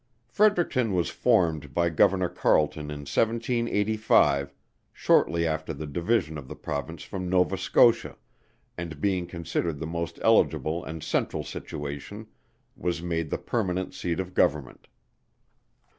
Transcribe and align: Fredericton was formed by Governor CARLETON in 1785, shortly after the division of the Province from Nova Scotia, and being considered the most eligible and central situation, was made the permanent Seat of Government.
Fredericton 0.25 0.93
was 0.95 1.11
formed 1.11 1.75
by 1.75 1.87
Governor 1.91 2.27
CARLETON 2.27 2.89
in 2.89 3.01
1785, 3.01 4.51
shortly 4.91 5.45
after 5.45 5.75
the 5.75 5.85
division 5.85 6.39
of 6.39 6.47
the 6.47 6.55
Province 6.55 7.03
from 7.03 7.29
Nova 7.29 7.55
Scotia, 7.55 8.17
and 8.75 8.99
being 8.99 9.27
considered 9.27 9.77
the 9.77 9.85
most 9.85 10.17
eligible 10.23 10.83
and 10.83 11.03
central 11.03 11.43
situation, 11.43 12.25
was 12.75 13.03
made 13.03 13.29
the 13.29 13.37
permanent 13.37 13.93
Seat 13.93 14.19
of 14.19 14.33
Government. 14.33 14.87